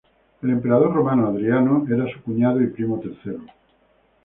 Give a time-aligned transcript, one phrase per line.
[0.41, 3.43] El emperador romano Adriano era su cuñado y primo tercero.